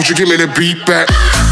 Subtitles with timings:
[0.00, 1.49] Won't you give me the beat back?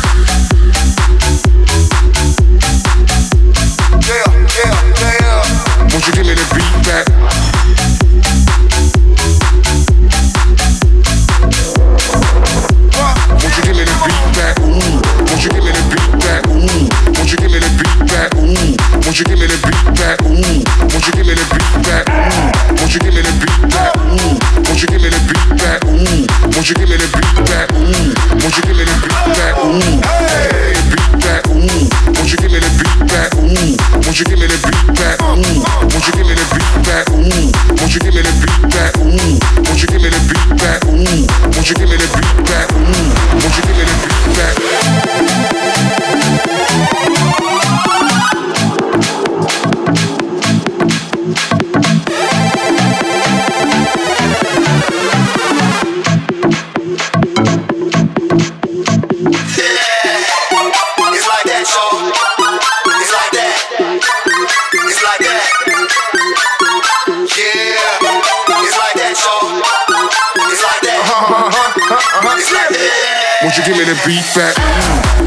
[73.59, 73.67] Mm.
[73.67, 74.55] Won't you give me the beat back?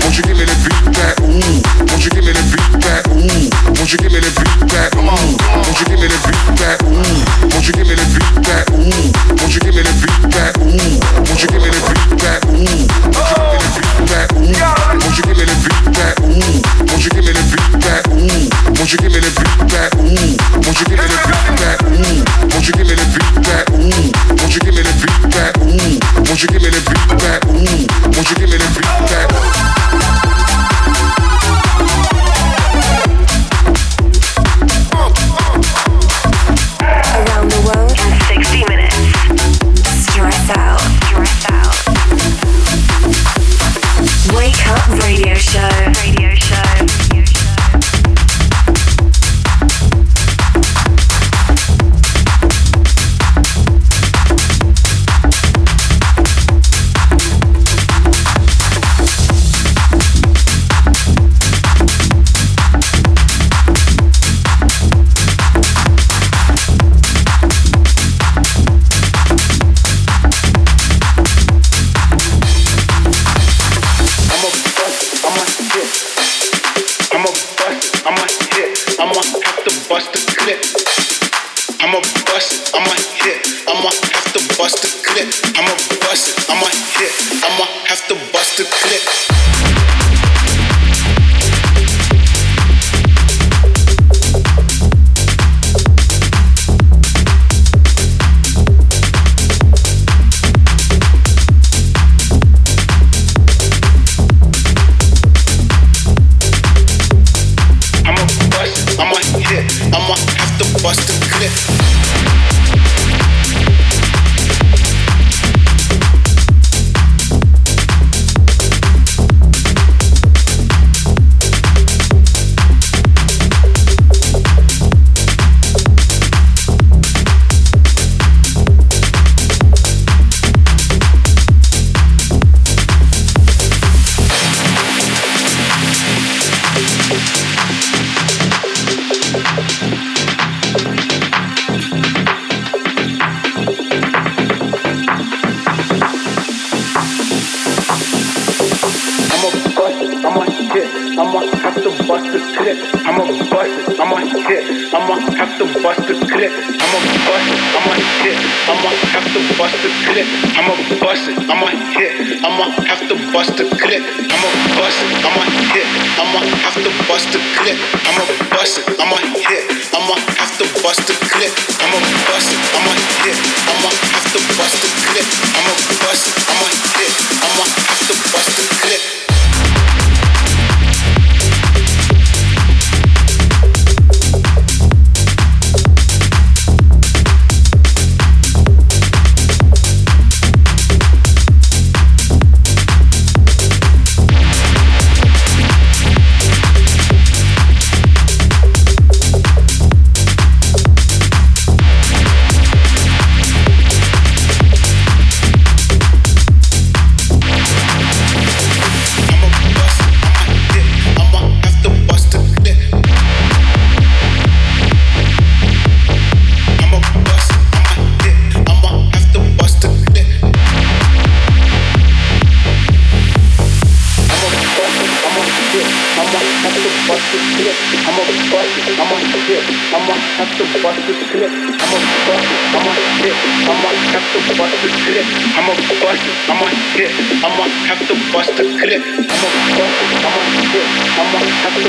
[0.02, 0.71] Won't you give me the beat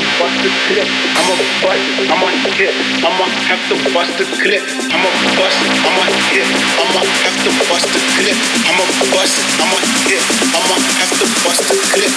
[0.02, 0.88] to bust the clip.
[1.14, 2.28] I'ma bust, I'ma
[2.58, 2.74] hit.
[3.06, 4.62] I'ma have to bust the clip.
[4.90, 6.04] I'ma bust, I'ma
[6.34, 6.48] hit.
[6.82, 8.38] I'ma have to bust the clip.
[8.66, 9.78] I'ma bust, I'ma
[10.08, 10.22] hit.
[10.58, 12.12] I'ma have to bust the clip.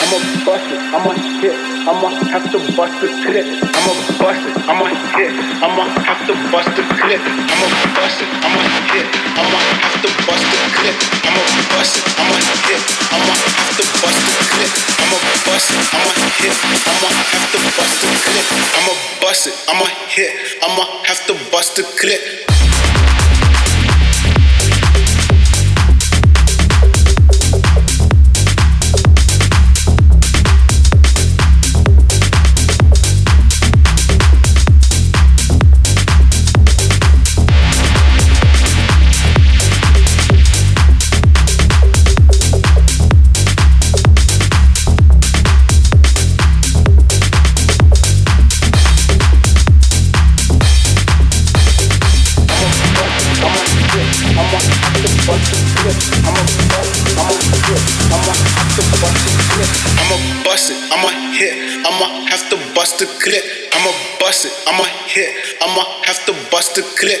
[0.00, 3.48] I'ma bust it, I'ma shit, I'ma have to bust the clip.
[3.76, 5.34] I'ma bust it, I'ma hit.
[5.60, 7.20] I'ma have to bust the clip.
[7.44, 9.04] I'ma bust it, I'ma hit.
[9.36, 10.96] I'ma have to bust the clip.
[11.28, 11.40] I'ma
[11.76, 12.36] bust it, I'ma
[12.68, 12.82] hit.
[13.12, 14.72] I'ma have to bust the clip.
[15.00, 16.56] I'ma bust it, I'ma hit,
[16.88, 18.46] I'ma have to bust the clip.
[18.78, 20.32] I'ma bust it, I'ma hit,
[20.62, 22.59] I'ma have to bust the clip.
[58.98, 61.54] I'ma bust it, I'ma hit,
[61.86, 63.44] I'ma have to bust the clip.
[63.72, 65.30] I'ma bust it, I'ma hit,
[65.62, 67.20] I'ma have to bust the clip.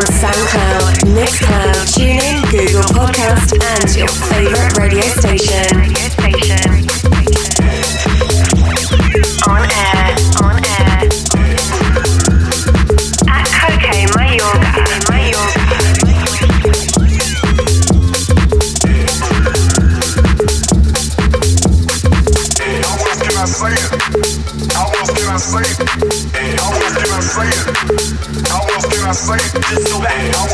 [0.00, 5.76] On SoundCloud, Mixcloud, TuneIn, Google Podcast, and your favorite radio station.
[5.76, 7.19] On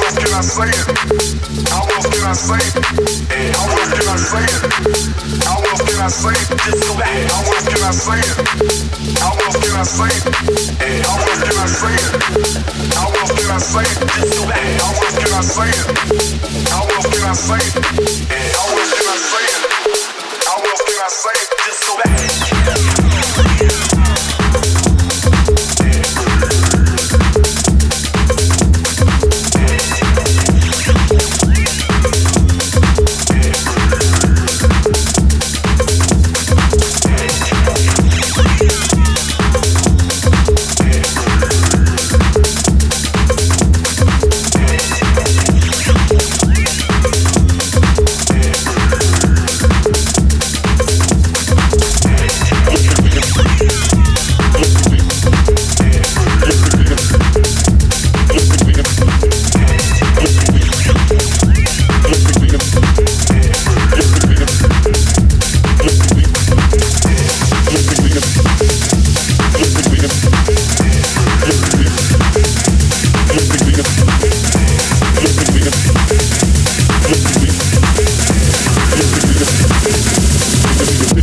[0.06, 0.86] else can I say it?
[1.68, 2.74] How else can I say it?
[3.56, 4.62] How else can I say it?
[5.42, 6.48] How else can I say it?
[6.54, 8.36] How else can I say it?
[9.18, 10.22] How else can I say it?
[11.02, 12.12] How else can I say it?
[12.94, 13.96] How else can I say it?
[13.96, 14.74] How else can I say it?
[14.78, 15.90] How else can I say it?
[16.70, 17.62] How else can I say
[19.00, 19.05] it?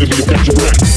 [0.06, 0.93] to me a bunch of.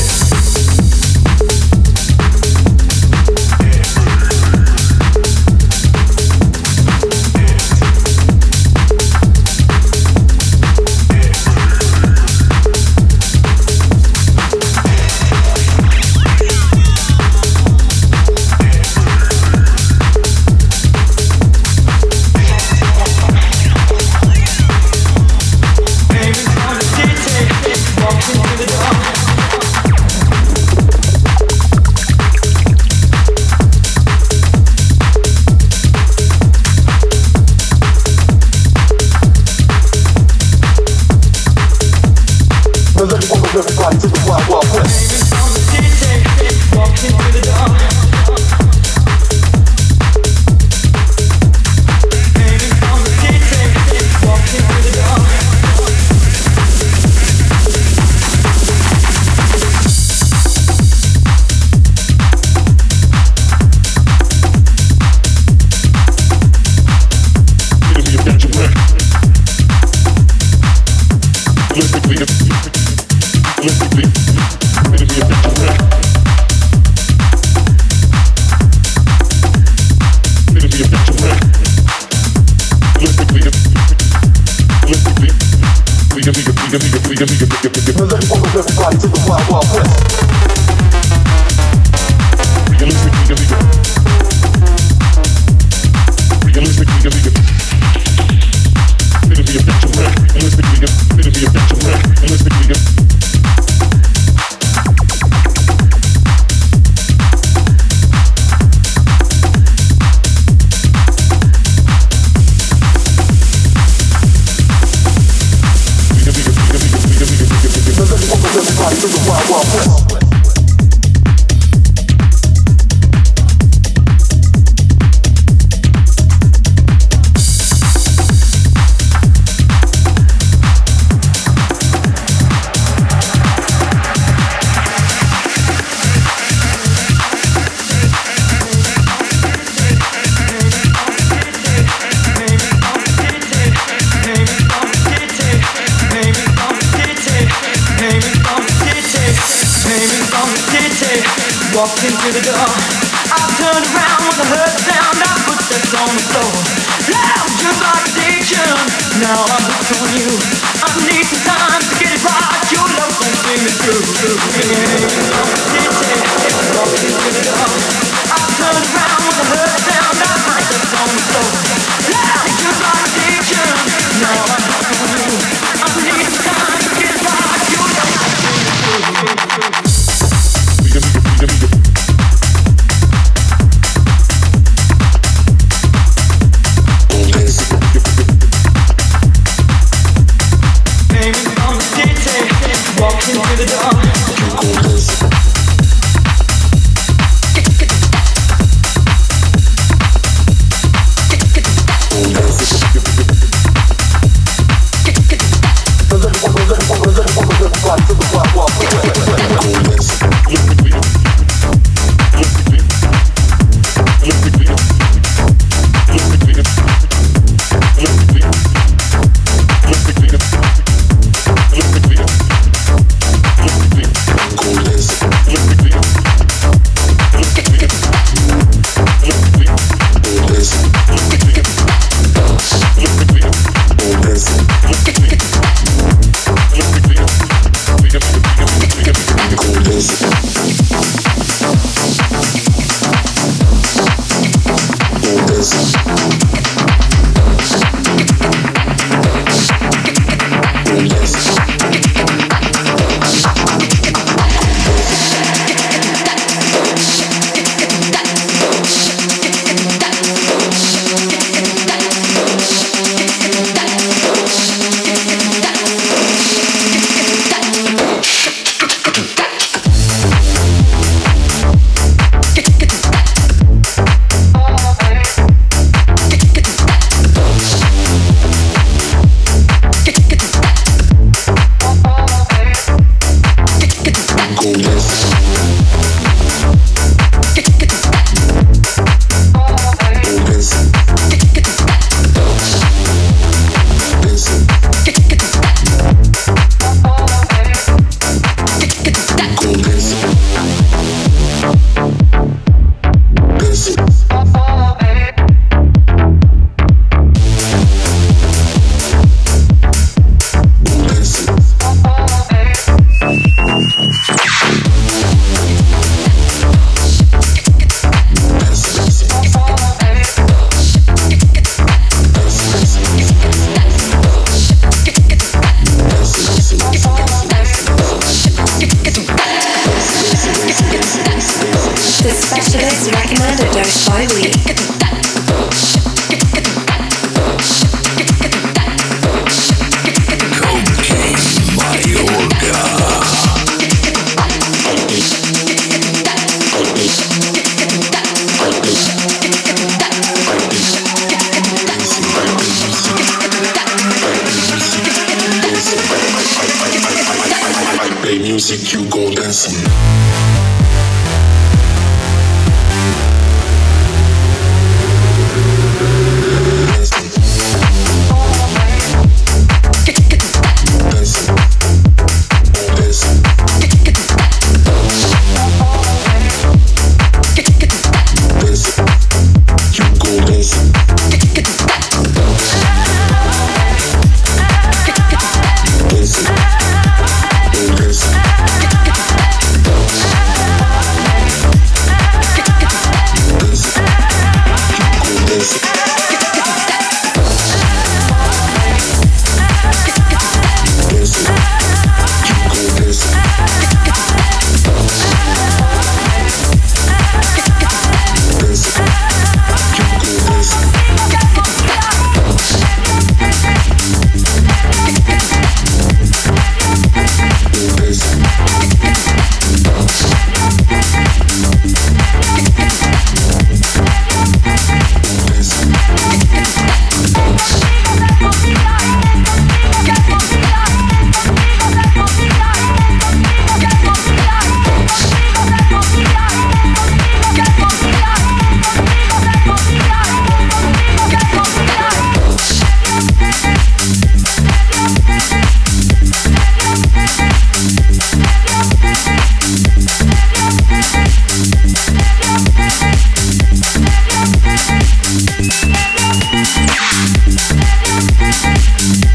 [456.48, 456.84] Thank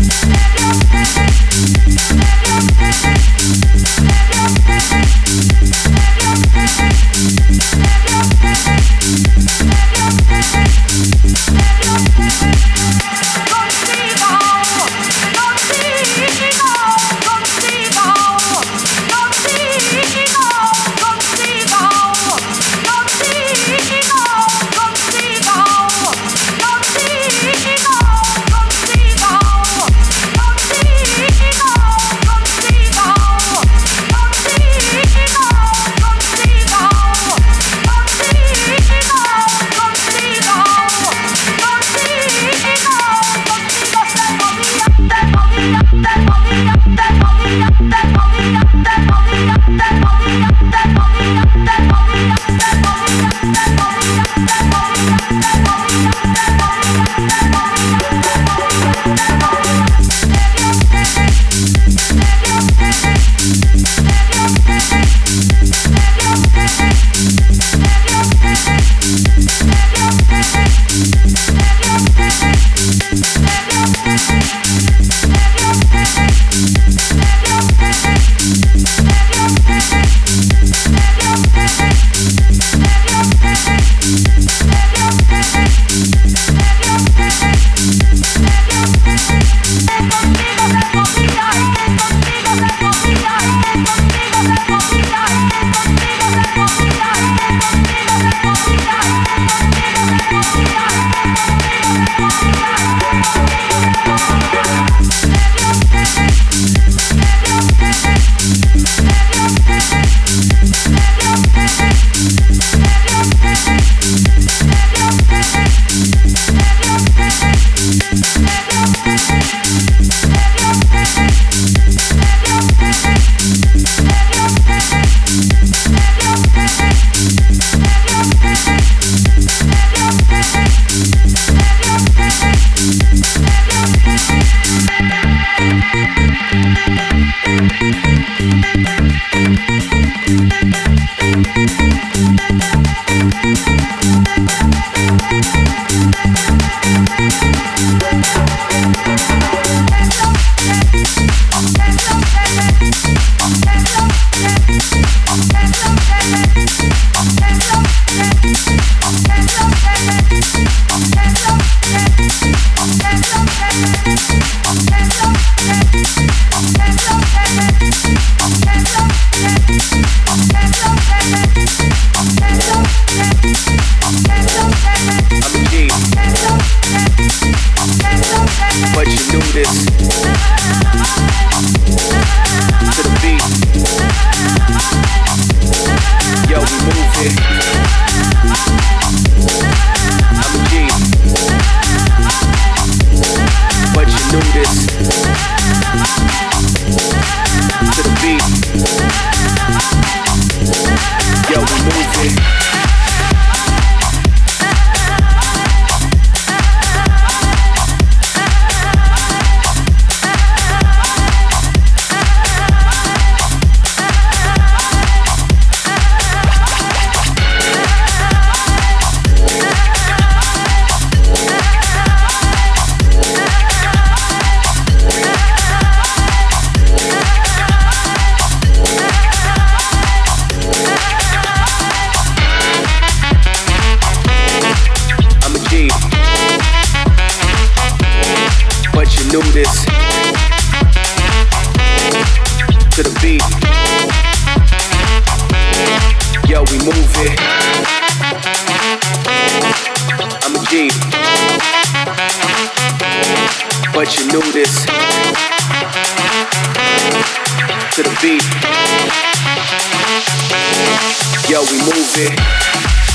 [261.49, 263.10] Yo, we move it.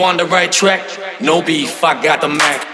[0.00, 1.20] 201 the right track.
[1.20, 2.69] No beef, I got the Mac.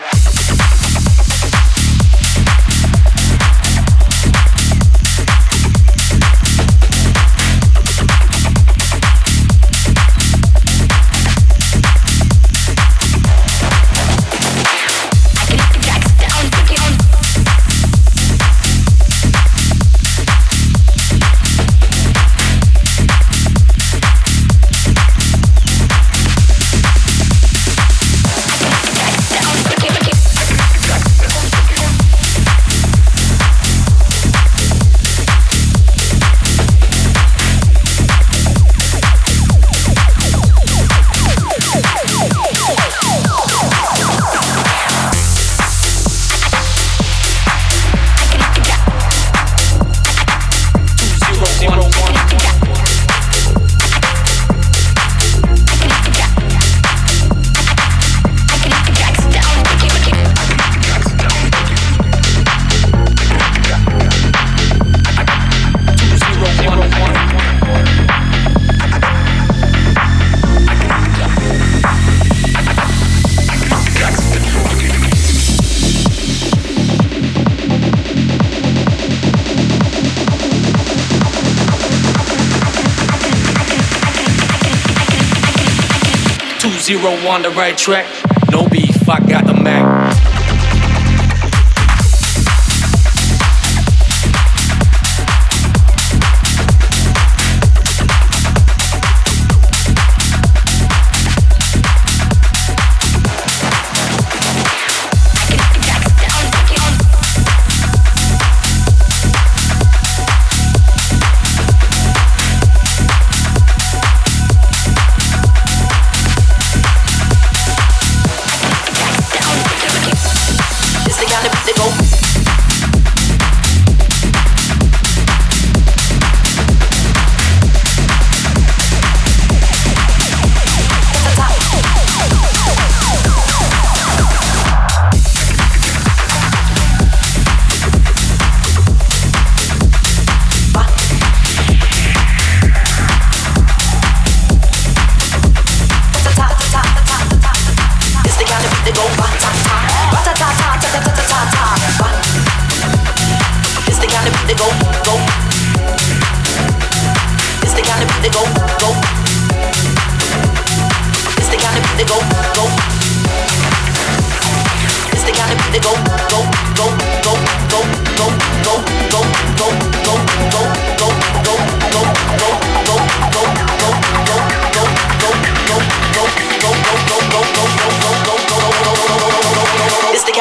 [87.07, 88.07] Zero on the right track.
[88.50, 90.05] No beef, I got the Mac.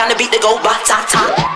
[0.05, 1.54] trying to beat the go ba ta ta.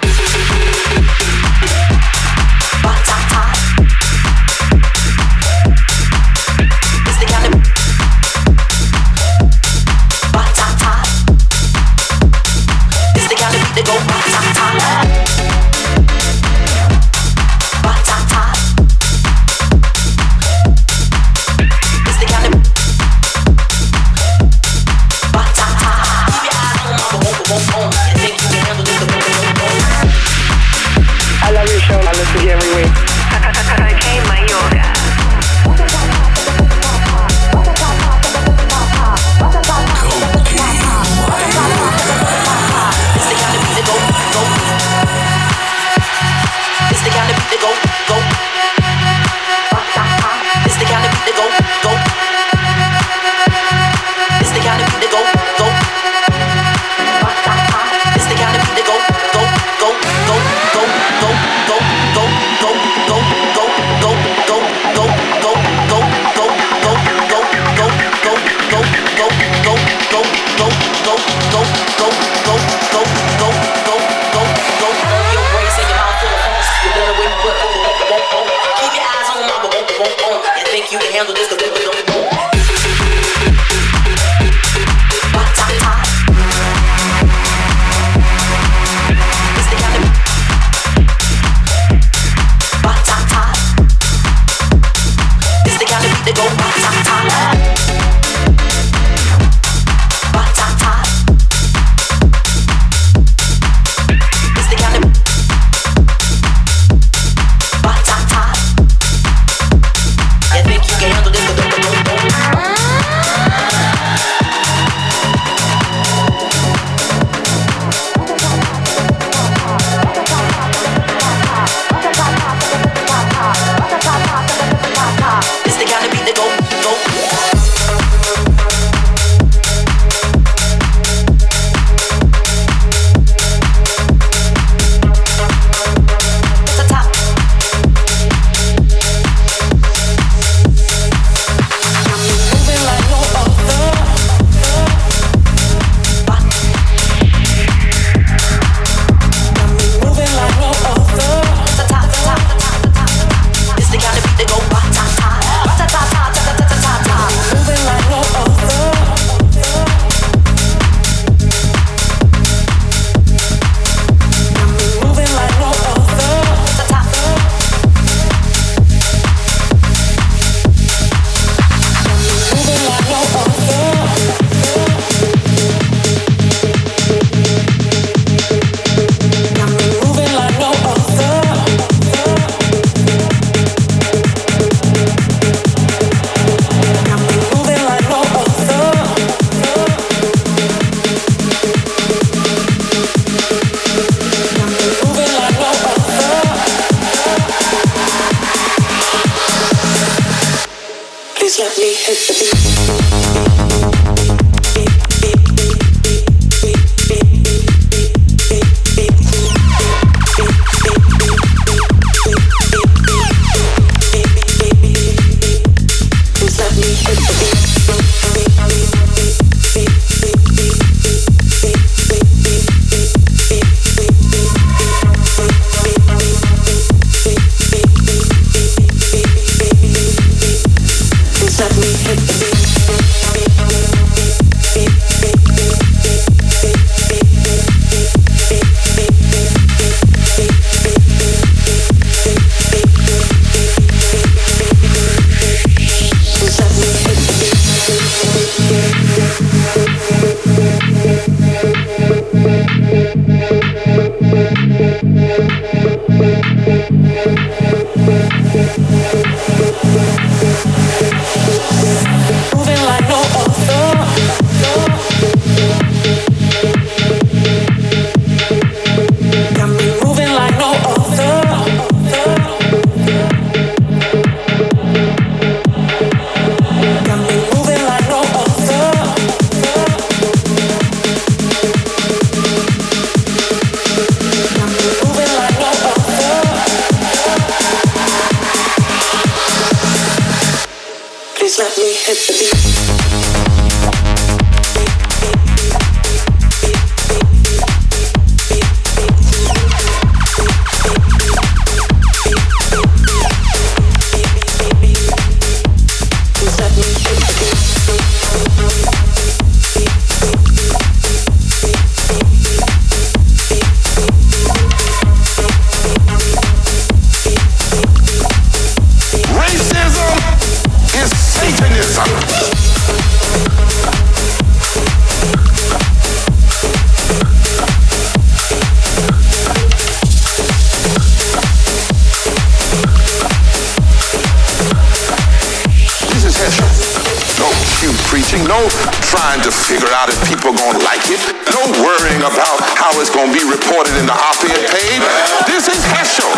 [340.70, 344.70] don't like it, no worrying about how it's going to be reported in the op-ed
[344.70, 345.01] page.
[345.47, 346.30] This is Heschel.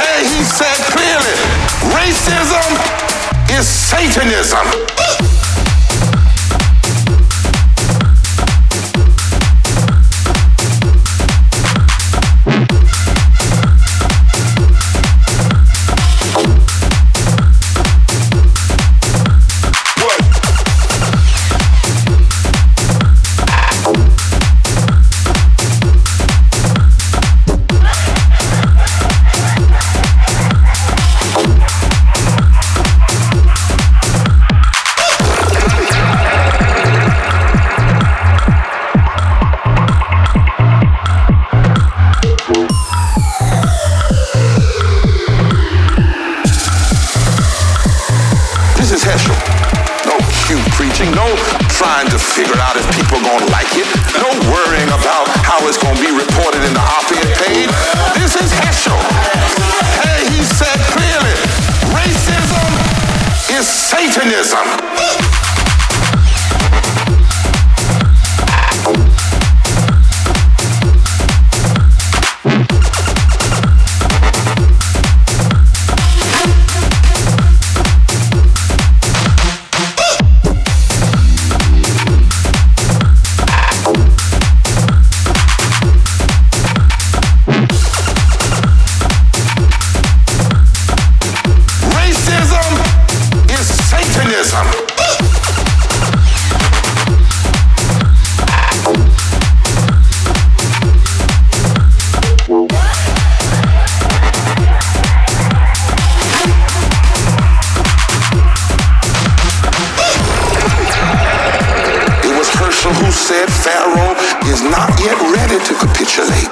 [0.00, 1.36] Hey, he said clearly,
[1.92, 2.70] racism
[3.52, 5.35] is Satanism.
[51.96, 53.88] trying to figure out if people are gonna like it.
[54.20, 57.72] No worrying about how it's gonna be reported in the op-ed page.
[58.12, 59.00] This is Heschel.
[60.04, 61.36] Hey, he said clearly,
[61.96, 62.68] racism
[63.56, 65.35] is Satanism.
[113.66, 114.14] Pharaoh
[114.46, 116.46] is not yet ready to capitulate.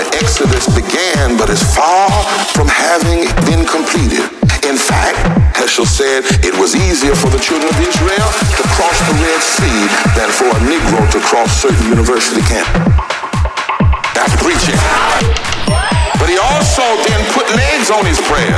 [0.00, 2.08] The Exodus began but is far
[2.56, 4.24] from having been completed.
[4.64, 5.20] In fact,
[5.52, 9.80] Heschel said it was easier for the children of Israel to cross the Red Sea
[10.16, 12.80] than for a Negro to cross certain university campus.
[14.16, 14.80] That's preaching.
[16.16, 18.56] But he also then put legs on his prayer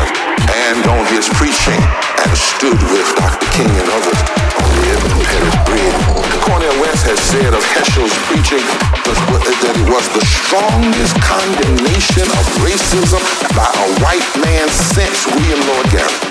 [0.70, 1.82] and on his preaching
[2.22, 3.50] and stood with Dr.
[3.50, 4.20] King and others
[4.62, 6.15] on the Edmund Pettus Bridge.
[6.46, 13.18] Cornel West has said of Heschel's preaching that it was the strongest condemnation of racism
[13.58, 16.30] by a white man since William Lloyd Garrison.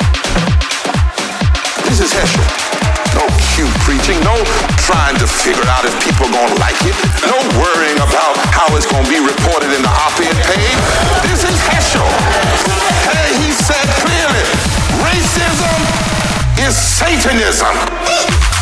[1.83, 2.47] This is Heschel.
[3.11, 4.39] No cute preaching, no
[4.87, 6.95] trying to figure out if people gonna like it,
[7.27, 10.79] no worrying about how it's gonna be reported in the op-ed page.
[11.27, 12.07] This is Heschel.
[13.11, 14.43] Hey, he said clearly,
[15.03, 15.75] racism
[16.63, 18.54] is Satanism.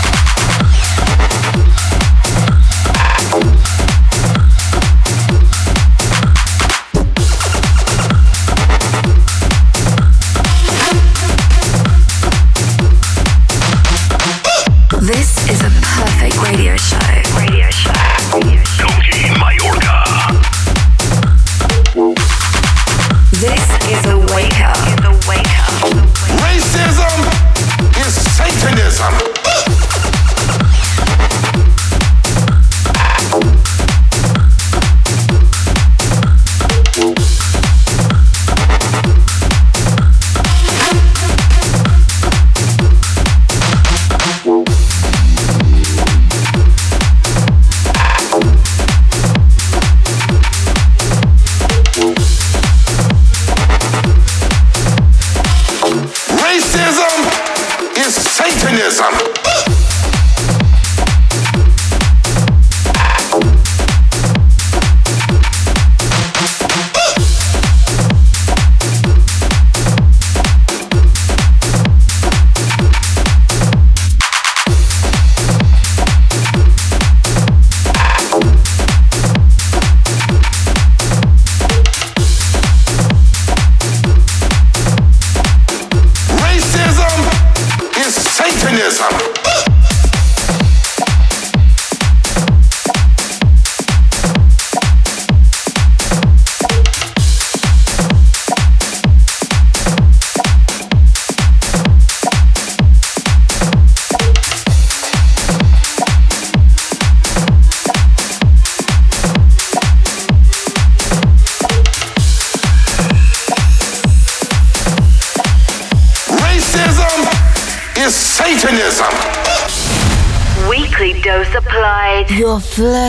[58.84, 59.33] communism.